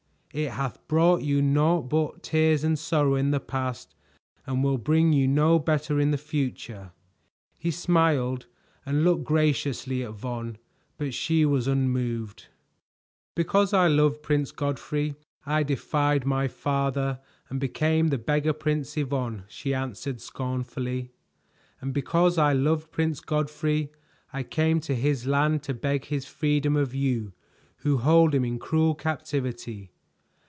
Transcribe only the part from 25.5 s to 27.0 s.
to beg his freedom of